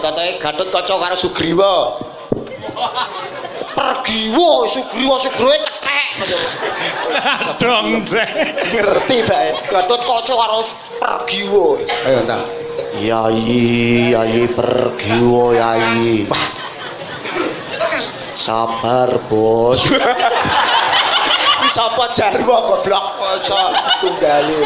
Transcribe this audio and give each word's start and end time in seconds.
katanya 0.00 0.38
katae 0.38 0.42
Gatut 0.42 0.68
Kaca 0.72 0.94
karo 0.98 1.16
Sugriwa. 1.16 1.72
Pergiwo 3.74 4.66
Sugriwa 4.70 5.16
sugriwa 5.18 5.56
ketek 5.62 6.10
Dong 7.62 8.02
deh 8.06 8.28
Ngerti 8.74 9.16
bae. 9.26 9.50
Gatut 9.70 10.00
kocok 10.02 10.36
karo 10.38 10.60
Pergiwo. 10.98 11.78
Ayo 12.06 12.20
ta. 12.26 12.38
Yayi, 12.98 14.14
yayi 14.14 14.50
Pergiwo 14.50 15.54
yayi. 15.54 16.26
Sabar, 18.34 19.14
Bos. 19.30 19.78
siapa 21.74 22.06
jarwo 22.12 22.56
goblok 22.70 23.04
kok 23.18 23.42
tunggale. 23.98 24.58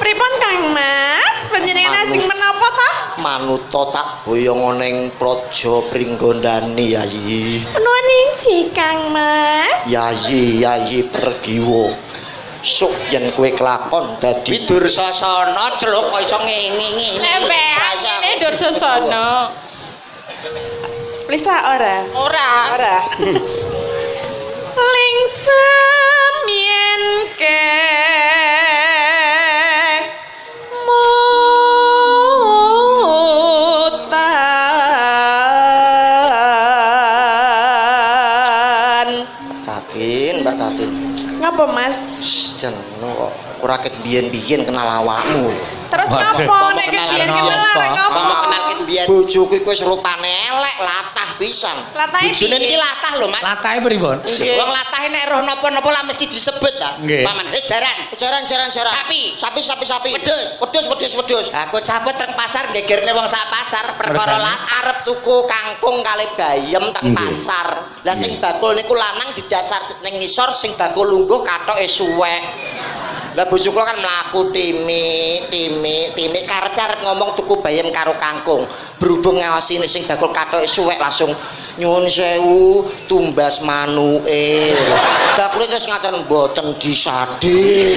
pripon 0.00 0.32
Kang 0.40 0.72
Mas? 0.72 1.50
Panjenengan 1.52 2.08
asing 2.08 2.24
menawa 2.24 2.51
menapa 2.62 2.78
ta? 2.78 2.90
manuta 3.18 3.82
tak 3.90 4.08
boyong 4.22 4.78
ning 4.78 5.10
praja 5.18 5.82
Pringgondani 5.90 6.94
Yayi 6.94 7.58
Menawa 7.74 8.00
ninci 8.06 8.70
Kang 8.70 9.10
Mas. 9.10 9.90
Yayi 9.90 10.62
Yayi 10.62 11.10
Pergiwa 11.10 11.90
Suk 12.62 12.94
yen 13.10 13.34
kowe 13.34 13.50
kelakon 13.50 14.22
dadi 14.22 14.62
Dursasana 14.62 15.74
celuk 15.74 16.14
kok 16.14 16.22
iso 16.22 16.38
ngengi 16.38 17.18
Nembean 17.18 17.98
ini 17.98 18.32
Dursasana. 18.38 19.50
Lisa 21.26 21.58
ora? 21.74 22.06
Ora. 22.14 22.50
Ora. 22.78 22.96
Lingsem 24.94 26.36
yen 26.46 27.02
ke 27.34 27.81
ora 43.62 43.78
ket 43.78 43.94
biyen-biyen 44.02 44.66
kenal 44.66 45.06
awakmu. 45.06 45.54
Terus 45.92 46.08
ngapa 46.08 46.72
nek 46.72 46.88
kebiyen 46.88 47.28
kenal 47.28 47.52
arek 47.52 47.90
ngapa? 47.94 48.18
Kamu 48.18 48.34
kenal 48.42 48.62
ket 48.64 48.80
biyen. 48.88 49.06
Bojoku 49.06 49.54
iku 49.60 49.70
wis 49.70 49.84
rupane 49.86 50.32
elek, 50.50 50.76
latah 50.82 51.30
pisan. 51.38 51.76
Bojone 51.94 52.56
iki 52.58 52.76
latah 52.80 53.12
lho, 53.20 53.26
Mas. 53.30 53.42
Latahe 53.44 53.78
pripun? 53.84 54.18
Wong 54.58 54.70
latahe 54.72 55.06
nek 55.12 55.24
roh 55.30 55.40
napa-napa 55.46 55.88
lak 55.92 56.04
mesti 56.10 56.26
disebut 56.26 56.74
ta. 56.80 56.96
Paman, 56.98 57.46
eh 57.54 57.62
jaran. 57.62 57.96
Jaran, 58.16 58.42
jaran, 58.48 58.68
jaran. 58.72 58.90
Sapi. 58.90 59.22
Sapi, 59.36 59.60
sapi, 59.60 59.84
sapi. 59.84 60.08
Wedhus. 60.16 60.58
Wedhus, 60.64 60.86
wedhus, 60.90 61.12
wedhus. 61.14 61.46
Aku 61.68 61.78
capet 61.84 62.16
teng 62.18 62.32
pasar 62.34 62.66
gegerne 62.72 63.12
wong 63.14 63.28
sak 63.28 63.46
pasar 63.52 63.84
perkara 63.94 64.40
lat 64.40 64.60
arep 64.82 64.98
tuku 65.06 65.44
kangkung 65.44 66.00
kali 66.00 66.26
bayem 66.34 66.88
teng 66.96 67.12
pasar. 67.12 67.84
Lah 68.02 68.16
sing 68.16 68.40
bakul 68.40 68.74
niku 68.74 68.96
lanang 68.96 69.30
didasar 69.36 69.78
ning 70.02 70.18
ngisor 70.18 70.50
sing 70.56 70.72
bakul 70.80 71.06
lungguh 71.06 71.44
katoke 71.44 71.84
suwek. 71.84 72.71
Lah 73.32 73.48
bojoku 73.48 73.80
kan 73.80 73.96
mlaku 73.96 74.52
timi, 74.52 75.40
timi, 75.48 76.12
timi 76.12 76.40
karep 76.44 76.76
arep 76.76 77.00
ngomong 77.00 77.32
tuku 77.32 77.64
bayam 77.64 77.88
karo 77.88 78.12
kangkung. 78.20 78.68
Berhubung 79.00 79.40
ngawasi 79.40 79.80
nek 79.80 79.88
sing 79.88 80.04
bakul 80.04 80.28
katoke 80.36 80.68
suwek 80.68 81.00
langsung 81.00 81.32
nyuwun 81.80 82.04
sewu 82.04 82.84
tumbas 83.08 83.64
manuke. 83.64 84.76
Bakule 85.40 85.64
terus 85.64 85.88
ngaten 85.88 86.28
mboten 86.28 86.76
disade. 86.76 87.96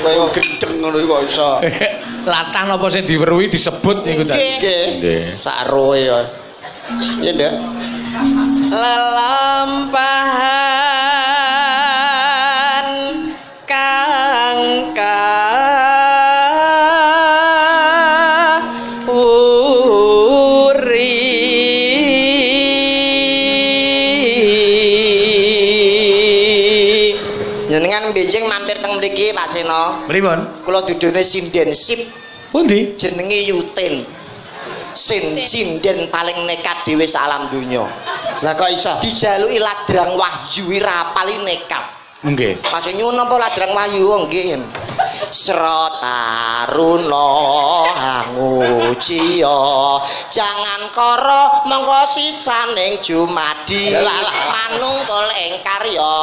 Kaya 0.00 0.22
gendeng 0.32 0.74
ngono 0.80 0.96
kok 1.02 1.20
iso. 1.28 1.50
Latah 2.30 2.62
napa 2.64 2.88
sing 2.88 3.04
diweruhi 3.04 3.52
disebut 3.52 4.02
niku 4.02 4.24
ta? 4.24 4.34
Nggih. 4.34 5.36
Saroe 5.36 5.98
ya. 5.98 6.18
Iya, 7.20 7.30
Nduk. 7.34 7.54
lelampahan 8.66 10.05
Jenengan 27.66 28.14
benjing 28.14 28.46
mampir 28.46 28.78
teng 28.78 28.94
mriki 28.94 29.34
Pak 29.34 29.50
Seno. 29.50 30.06
Pripun? 30.06 30.62
Kula 30.62 30.86
dudune 30.86 31.18
sinden 31.26 31.74
sip 31.74 31.98
Pundi? 32.54 32.94
jenenge 32.94 33.42
Yutin. 33.50 34.06
Sin 34.94 35.36
sinden 35.44 36.08
paling 36.08 36.46
nekat 36.46 36.86
dhewe 36.86 37.04
sak 37.04 37.26
alam 37.26 37.50
donya. 37.52 37.84
Lah 38.40 38.54
kok 38.56 38.70
iso? 38.72 38.94
Dijaluki 39.02 39.60
ladrang 39.60 40.14
wahyu 40.16 40.72
ira 40.72 41.12
paling 41.12 41.42
nekat. 41.44 41.84
Nggih. 42.24 42.56
Pas 42.64 42.80
nyuwun 42.80 43.20
apa 43.20 43.34
ladrang 43.36 43.76
wahyu 43.76 44.08
Oh, 44.08 44.24
nggih. 44.24 44.56
Srataruna 45.26 46.78
anguciya 47.98 49.58
jangan 50.32 50.82
kara 50.96 51.66
mongko 51.68 52.08
sisaning 52.08 52.96
jumadi 53.04 53.92
manungkul 54.48 55.28
ing 55.44 55.60
karya 55.60 56.16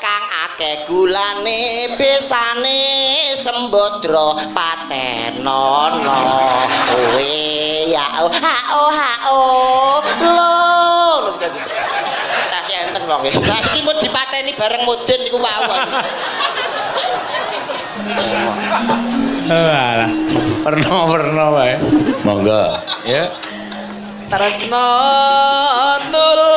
kang 0.00 0.23
akeh 0.54 0.86
gulane 0.86 1.98
besane 1.98 2.86
sembodra 3.34 4.38
patenana 4.54 6.14
kowe 6.94 7.34
ya 7.90 8.22
oh 8.22 8.30
ha 8.30 8.56
oh 8.78 8.90
ha 8.94 9.12
oh 9.34 9.98
lo 10.22 10.54
tas 12.54 12.70
enten 12.70 13.02
wong 13.10 13.26
iki 13.26 13.82
mun 13.82 13.98
dipateni 13.98 14.54
bareng 14.54 14.86
mudin 14.86 15.18
niku 15.26 15.42
wawon 15.42 15.90
Alah. 19.44 20.08
Perno-perno 20.64 21.46
wae. 21.52 21.76
Monggo. 22.24 22.80
Ya. 23.04 23.28
tresno 24.34 24.88
tulus 26.08 26.53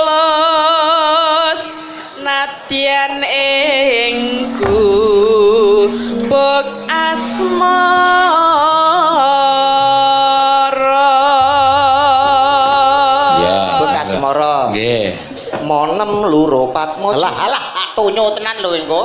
monem 16.07 16.31
loro 16.31 16.71
patmo 16.71 17.11
alah 17.11 17.35
alah. 17.35 17.63
Tunyo 17.91 18.31
tenan 18.31 18.57
lho 18.63 18.71
engko. 18.71 19.01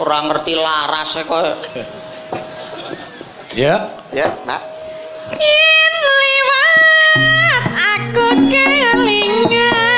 Ora 0.00 0.24
ngerti 0.24 0.56
larase 0.56 1.28
kok 1.28 1.44
Ya. 3.52 3.92
ya 4.16 4.30
Mbak. 4.46 4.62
Yen 5.36 5.94
liwat 6.22 7.64
aku 7.76 8.26
kelingan 8.48 9.89